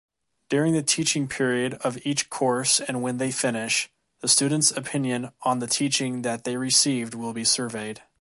During 0.49 0.73
the 0.73 0.81
teaching 0.81 1.27
period 1.27 1.75
of 1.75 2.03
each 2.03 2.31
course 2.31 2.79
and 2.79 3.03
when 3.03 3.17
they 3.19 3.29
finish, 3.29 3.87
the 4.21 4.27
students’ 4.27 4.71
opinion 4.71 5.29
on 5.43 5.59
the 5.59 5.67
teaching 5.67 6.23
that 6.23 6.43
they 6.43 6.57
received 6.57 7.13
will 7.13 7.33
be 7.33 7.43
surveyed. 7.43 8.01